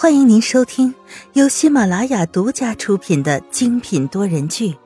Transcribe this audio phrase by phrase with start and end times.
[0.00, 0.94] 欢迎您收听
[1.34, 4.70] 由喜马拉雅独家出品的精品多人剧《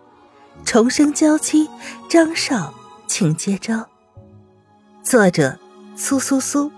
[0.65, 1.69] 重生娇妻》，
[2.11, 2.75] 张少，
[3.07, 3.89] 请接招。
[5.05, 5.57] 作者：
[5.95, 6.69] 苏苏苏，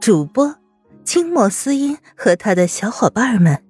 [0.00, 0.56] 主播：
[1.04, 3.62] 清墨思音和他的小伙伴们。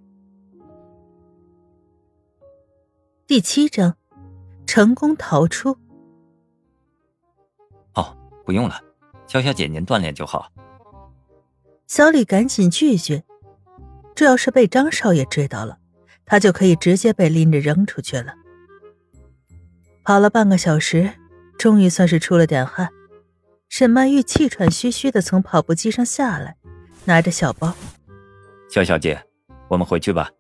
[3.27, 3.97] 第七章，
[4.69, 5.77] 成功逃出。
[7.95, 8.81] 哦，不用了，
[9.27, 10.53] 肖小姐您锻炼就好。
[11.89, 13.25] 小李赶紧拒绝。
[14.17, 15.79] 这要是被张少爷知道了，
[16.25, 18.35] 他就可以直接被拎着扔出去了。
[20.03, 21.13] 跑了半个小时，
[21.59, 22.89] 终于算是出了点汗。
[23.69, 26.57] 沈曼玉气喘吁吁的从跑步机上下来，
[27.05, 27.75] 拿着小包。
[28.71, 29.23] 肖小姐，
[29.69, 30.31] 我们回去吧。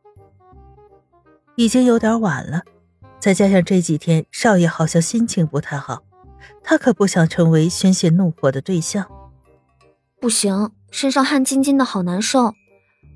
[1.56, 2.62] 已经有点晚了，
[3.20, 6.02] 再加上这几天少爷好像心情不太好，
[6.62, 9.06] 他可不想成为宣泄怒火的对象。
[10.18, 12.54] 不行，身上汗津津的好难受。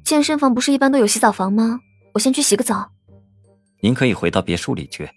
[0.04, 1.80] 健身房不是一般都有洗澡房吗？
[2.14, 2.90] 我先去洗个澡。
[3.80, 5.08] 您可以回到别墅里去。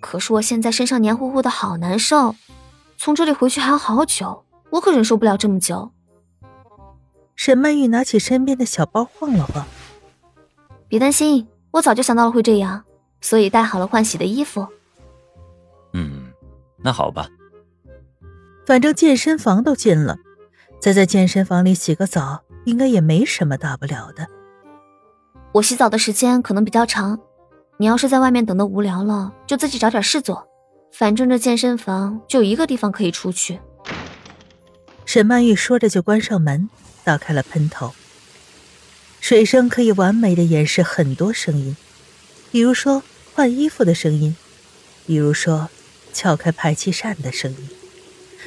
[0.00, 2.34] 可是我现在身上黏糊糊的，好难受。
[2.96, 5.90] 从这里回去还要好久，我可忍受不了这么久。
[7.34, 9.66] 沈曼玉拿起身边的小包晃了晃。
[10.86, 12.84] 别担心，我早就想到了会这样，
[13.22, 14.66] 所以带好了换洗的衣服。
[15.94, 16.30] 嗯，
[16.76, 17.28] 那好吧。
[18.66, 20.18] 反正健身房都进了，
[20.80, 22.42] 再在健身房里洗个澡。
[22.64, 24.26] 应该也没什么大不了的。
[25.52, 27.18] 我洗澡的时间可能比较长，
[27.78, 30.46] 你要是在外面等的无聊了，就自己找点事做。
[30.92, 33.60] 反正这健身房就一个地方可以出去。
[35.04, 36.68] 沈曼玉说着就关上门，
[37.04, 37.92] 打开了喷头。
[39.20, 41.76] 水声可以完美的掩饰很多声音，
[42.50, 43.02] 比如说
[43.34, 44.36] 换衣服的声音，
[45.06, 45.68] 比如说
[46.12, 47.68] 撬开排气扇的声音。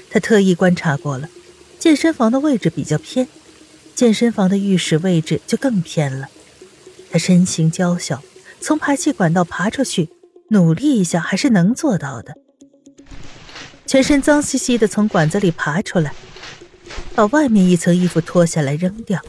[0.10, 1.30] 他特意观察过了，
[1.80, 3.28] 健身房的位置比较偏。
[4.04, 6.28] 健身房的浴室位置就更偏了。
[7.10, 8.22] 他身形娇小，
[8.60, 10.10] 从排气管道爬出去，
[10.50, 12.36] 努力一下还是能做到的。
[13.86, 16.14] 全身脏兮兮的从管子里爬出来，
[17.16, 19.22] 把外面一层衣服脱下来扔掉。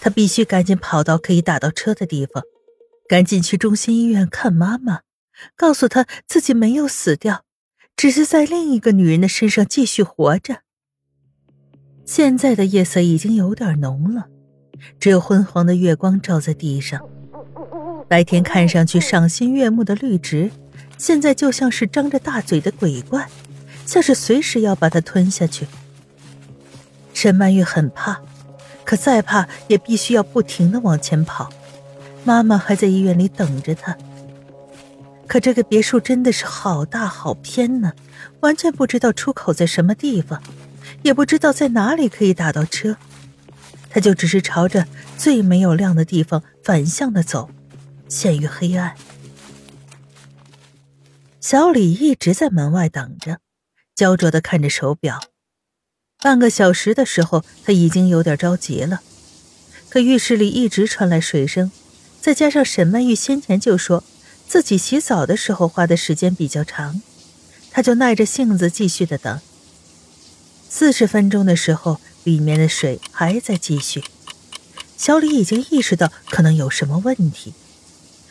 [0.00, 2.42] 他必须赶紧跑到可以打到车的地方，
[3.08, 5.02] 赶紧去中心医院看妈妈，
[5.54, 7.44] 告诉她自己没有死掉，
[7.96, 10.62] 只是在另一个女人的身上继续活着。
[12.10, 14.26] 现在的夜色已经有点浓了，
[14.98, 17.00] 只有昏黄的月光照在地上。
[18.08, 20.50] 白天看上去赏心悦目的绿植，
[20.98, 23.28] 现在就像是张着大嘴的鬼怪，
[23.86, 25.68] 像是随时要把它吞下去。
[27.14, 28.20] 沈曼玉很怕，
[28.82, 31.48] 可再怕也必须要不停的往前跑。
[32.24, 33.96] 妈妈还在医院里等着她。
[35.28, 37.92] 可这个别墅真的是好大好偏呢，
[38.40, 40.42] 完全不知道出口在什么地方。
[41.02, 42.96] 也不知道在哪里可以打到车，
[43.88, 47.50] 他就只是朝着最没有亮的地方反向的走，
[48.08, 48.94] 陷于黑暗。
[51.40, 53.38] 小李一直在门外等着，
[53.94, 55.20] 焦灼的看着手表。
[56.22, 59.00] 半个小时的时候，他已经有点着急了。
[59.88, 61.72] 可浴室里一直传来水声，
[62.20, 64.04] 再加上沈曼玉先前就说
[64.46, 67.00] 自己洗澡的时候花的时间比较长，
[67.70, 69.40] 他就耐着性子继续的等。
[70.72, 74.04] 四十分钟的时候，里面的水还在继续。
[74.96, 77.52] 小李已经意识到可能有什么问题，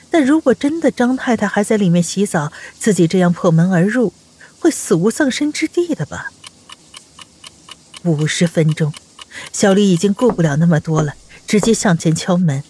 [0.10, 4.14] 但如果真的张太太还在里面洗澡，自己这样破门而入，
[4.60, 6.32] 会死无葬身之地的吧？
[8.04, 8.94] 五十分钟，
[9.52, 12.64] 小李已经顾不了那么多了，直接向前敲门：“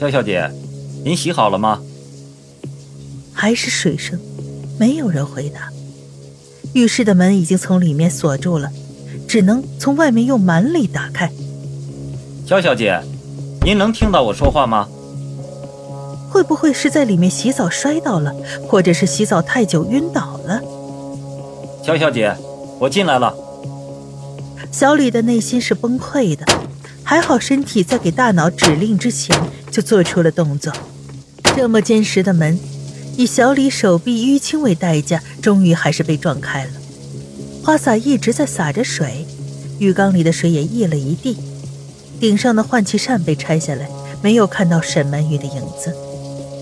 [0.00, 0.50] 肖小姐，
[1.04, 1.82] 您洗好了吗？”
[3.34, 4.18] 还是水声，
[4.80, 5.70] 没有人回答。
[6.74, 8.70] 浴室的门已经从里面锁住了，
[9.28, 11.30] 只能从外面用蛮力打开。
[12.46, 12.98] 肖小姐，
[13.62, 14.88] 您能听到我说话吗？
[16.30, 18.34] 会不会是在里面洗澡摔倒了，
[18.66, 20.62] 或者是洗澡太久晕倒了？
[21.84, 22.34] 肖小姐，
[22.78, 23.34] 我进来了。
[24.70, 26.46] 小李的内心是崩溃的，
[27.04, 29.38] 还好身体在给大脑指令之前
[29.70, 30.72] 就做出了动作。
[31.54, 32.58] 这么坚实的门。
[33.16, 36.70] 以小李手臂淤青为代价，终于还是被撞开了。
[37.62, 39.26] 花洒一直在洒着水，
[39.78, 41.36] 浴缸里的水也溢了一地。
[42.20, 43.88] 顶上的换气扇被拆下来，
[44.22, 45.94] 没有看到沈曼玉的影子。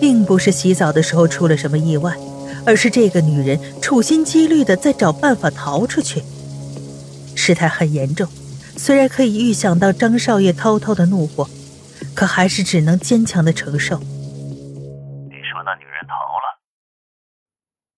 [0.01, 2.17] 并不是洗澡的时候出了什么意外，
[2.65, 6.23] 而是这个女人处心积虑的在找办法逃出去。
[7.35, 8.27] 事态很严重，
[8.79, 11.47] 虽然可以预想到张少爷滔滔的怒火，
[12.15, 14.01] 可还是只能坚强的承受。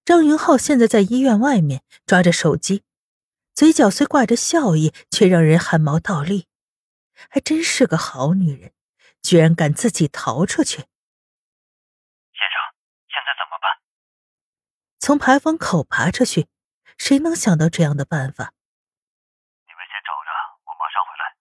[0.05, 2.85] 张云浩现在在医院外面抓着手机，
[3.55, 6.49] 嘴角虽挂着笑意，却让人汗毛倒立。
[7.31, 8.73] 还真是个好女人，
[9.23, 10.79] 居然敢自己逃出去。
[10.79, 10.85] 先
[12.51, 12.75] 生，
[13.07, 13.79] 现在怎么办？
[14.99, 16.49] 从牌坊口爬出去，
[16.99, 18.53] 谁能想到这样的办法？
[19.67, 20.31] 你们先找着，
[20.65, 21.37] 我马上回来。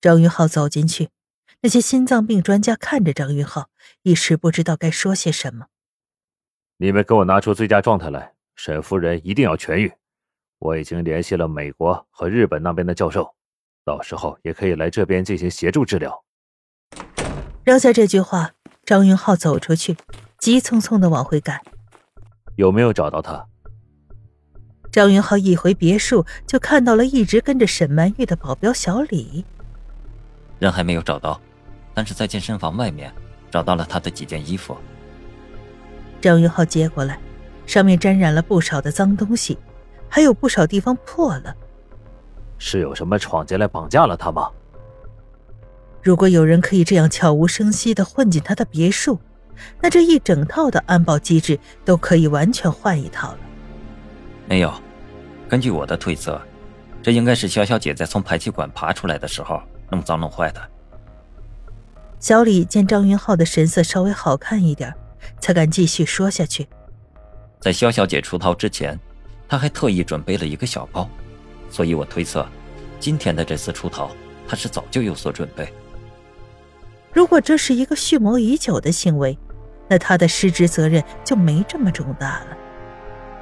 [0.00, 1.10] 张云浩走进去，
[1.60, 3.68] 那些心脏病专家看着张云浩，
[4.02, 5.66] 一时不知道该说些什么。
[6.76, 9.92] 你们给我拿出最佳状态来，沈夫人一定要痊愈。
[10.60, 13.34] 我已经联系了美国和日本那边的教授，
[13.84, 16.24] 到时候也可以来这边进行协助治疗。
[17.64, 18.52] 扔下这句话，
[18.84, 19.96] 张云浩走出去，
[20.38, 21.60] 急匆匆的往回赶。
[22.54, 23.44] 有没有找到他？
[24.92, 29.44] 张云浩一回别墅，就看到了一直跟着沈曼玉的保镖小李。
[30.60, 31.40] 人还没有找到，
[31.98, 33.12] 但是在健身房外面
[33.50, 34.76] 找到了他的几件衣服。
[36.20, 37.18] 张云浩接过来，
[37.66, 39.58] 上面沾染了不少的脏东西，
[40.08, 41.52] 还有不少地方破了。
[42.56, 44.48] 是有什么闯进来绑架了他吗？
[46.00, 49.18] 如果有人可以这样悄无声息的混进他的别墅，
[49.80, 53.38] 那这一整套的安保机制都可以完全换一套了。
[54.46, 54.72] 没有，
[55.48, 56.40] 根据我的推测，
[57.02, 59.60] 这应该是肖小姐在从排气管爬出来的时候
[59.90, 60.62] 弄脏弄坏的。
[62.20, 64.94] 小李见张云浩的神色稍微好看一点。
[65.40, 66.66] 才敢继续说下去。
[67.60, 68.98] 在肖小姐出逃之前，
[69.48, 71.08] 他还特意准备了一个小包，
[71.70, 72.46] 所以我推测，
[72.98, 74.10] 今天的这次出逃，
[74.46, 75.72] 他是早就有所准备。
[77.12, 79.36] 如果这是一个蓄谋已久的行为，
[79.88, 82.56] 那他的失职责任就没这么重大了。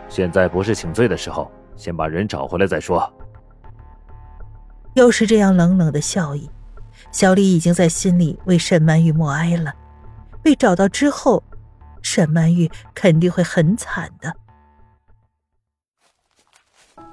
[0.08, 3.12] 现在不是请罪的时候，先把人找回来再说。
[4.94, 6.48] 又是这样冷冷的笑意，
[7.16, 9.72] 小李已经在心里为沈曼玉默哀了。
[10.42, 11.42] 被找到之后。
[12.02, 14.36] 沈曼玉肯定会很惨的。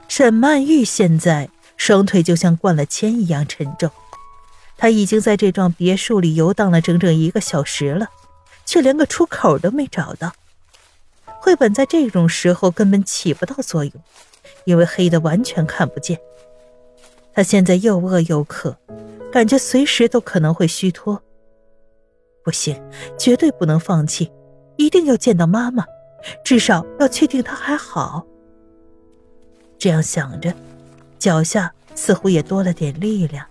[0.08, 3.90] 沈曼玉现在双腿就像灌了铅一样沉重，
[4.78, 8.08] 她已经在这幢别墅里游荡了整整一个小时了，
[8.66, 10.32] 却连个出口都没找到。
[11.26, 13.94] 绘本在这种时候根本起不到作用，
[14.66, 16.20] 因为黑的完全看不见。
[17.34, 18.78] 他现在又饿又渴，
[19.34, 21.20] 感觉随时都可能会虚脱。
[22.44, 22.80] 不行，
[23.18, 24.32] 绝对不能放弃。
[24.78, 25.84] 一定要见到妈妈，
[26.46, 28.24] 至少要确定她还好。
[29.80, 30.54] 这样想着，
[31.18, 33.44] 脚下似乎也多了点力量。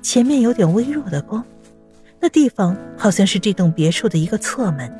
[0.00, 1.44] 前面有点微弱的光，
[2.18, 4.90] 那地方好像是这栋别墅的一个侧门，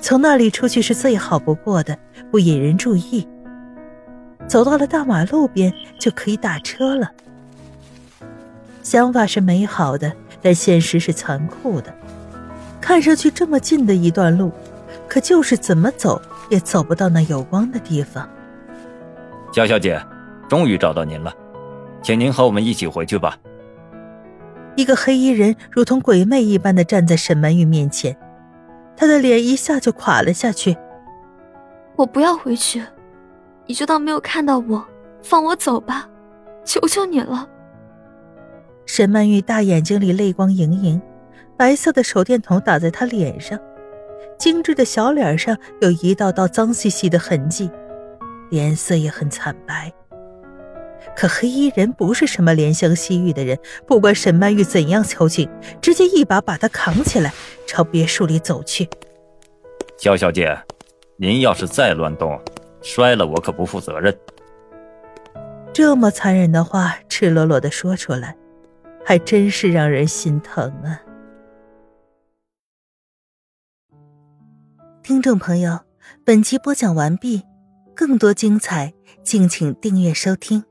[0.00, 1.96] 从那里出去是最好不过的，
[2.32, 3.28] 不引人注意。
[4.48, 7.12] 走到了大马路边就可以打车了。
[8.88, 11.94] 想法是美好的，但现实是残酷的。
[12.80, 14.50] 看上去这么近的一段路，
[15.06, 16.18] 可就是怎么走
[16.48, 18.26] 也走不到那有光的地方。
[19.52, 20.02] 肖小姐，
[20.48, 21.30] 终于找到您了，
[22.00, 23.36] 请您和我们一起回去吧。
[24.74, 28.16] 一个黑衣人如同鬼魅一般的站在沈曼玉面前，
[28.96, 30.74] 他的脸一下就垮了下去。
[31.94, 32.82] 我不要回去，
[33.66, 34.82] 你就当没有看到我，
[35.22, 36.08] 放我走吧，
[36.64, 37.46] 求求你了。
[38.88, 41.00] 沈曼玉大眼睛里泪光盈盈。
[41.58, 43.58] 白色的手电筒打在她脸上，
[44.38, 47.70] 精致的小脸上有一道道脏兮兮的痕迹，
[48.48, 49.92] 脸色也很惨白。
[51.14, 55.48] 可黑衣人不是什么怜香惜玉的人，不管沈曼玉怎样求情，
[55.82, 57.30] 直接一把把她扛起来，
[57.66, 58.88] 朝别墅里走去。
[59.98, 60.58] 肖小姐，
[61.18, 62.40] 您要是再乱动，
[62.80, 64.16] 摔了我可不负责任。
[65.74, 68.34] 这么残忍的话，赤裸裸的说出来，
[69.08, 71.00] 还真是让人心疼啊。
[75.02, 75.80] 听众朋友，
[76.26, 77.42] 本集播讲完毕，
[77.96, 80.62] 更多精彩，敬请订阅收听。